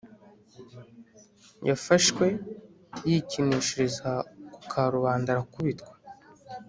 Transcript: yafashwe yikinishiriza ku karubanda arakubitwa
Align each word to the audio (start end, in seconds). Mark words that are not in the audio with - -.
yafashwe 1.69 2.25
yikinishiriza 3.09 4.11
ku 4.53 4.61
karubanda 4.71 5.27
arakubitwa 5.31 5.93